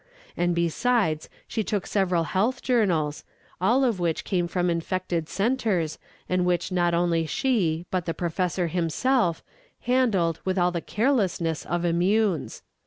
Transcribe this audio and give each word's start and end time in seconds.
And 0.35 0.55
besides, 0.55 1.29
she 1.47 1.63
took 1.63 1.85
several 1.85 2.23
Health 2.23 2.63
Journals, 2.63 3.23
all 3.61 3.83
of 3.83 3.99
which 3.99 4.23
came 4.23 4.47
from 4.47 4.67
infected 4.67 5.29
centers, 5.29 5.99
and 6.27 6.43
which 6.43 6.71
not 6.71 6.95
only 6.95 7.27
she, 7.27 7.85
but 7.91 8.07
the 8.07 8.15
professor 8.15 8.65
himself, 8.65 9.43
handled 9.81 10.39
with 10.43 10.57
all 10.57 10.71
the 10.71 10.81
carelessness 10.81 11.67
of 11.67 11.83
immunes. 11.85 12.63